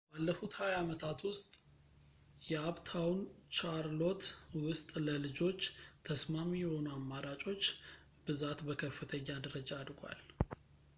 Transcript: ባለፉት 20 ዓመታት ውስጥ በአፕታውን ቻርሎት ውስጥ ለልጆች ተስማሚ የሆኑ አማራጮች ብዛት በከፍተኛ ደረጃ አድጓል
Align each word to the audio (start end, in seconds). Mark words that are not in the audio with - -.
ባለፉት 0.13 0.53
20 0.59 0.77
ዓመታት 0.83 1.19
ውስጥ 1.27 1.51
በአፕታውን 2.45 3.19
ቻርሎት 3.57 4.23
ውስጥ 4.65 4.89
ለልጆች 5.07 5.61
ተስማሚ 6.09 6.51
የሆኑ 6.65 6.85
አማራጮች 6.99 7.65
ብዛት 8.29 8.61
በከፍተኛ 8.69 9.29
ደረጃ 9.47 9.69
አድጓል 9.83 10.21